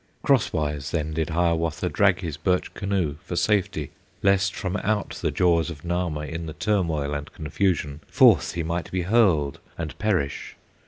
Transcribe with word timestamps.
Crosswise 0.23 0.89
then 0.89 1.13
did 1.13 1.29
Hiawatha 1.29 1.87
Drag 1.89 2.21
his 2.21 2.35
birch 2.35 2.73
canoe 2.73 3.17
for 3.23 3.35
safety, 3.35 3.91
Lest 4.23 4.55
from 4.55 4.75
out 4.77 5.11
the 5.21 5.29
jaws 5.29 5.69
of 5.69 5.85
Nahma, 5.85 6.25
In 6.27 6.47
the 6.47 6.53
turmoil 6.53 7.13
and 7.13 7.31
confusion, 7.31 8.01
Forth 8.07 8.53
he 8.55 8.63
might 8.63 8.89
be 8.91 9.03
hurled 9.03 9.59
and 9.77 9.95
perish. 9.99 10.55